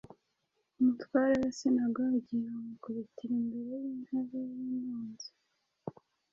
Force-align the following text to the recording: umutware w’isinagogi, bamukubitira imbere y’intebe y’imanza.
umutware 0.79 1.33
w’isinagogi, 1.41 2.33
bamukubitira 2.43 3.33
imbere 3.41 3.73
y’intebe 3.83 4.39
y’imanza. 4.61 5.29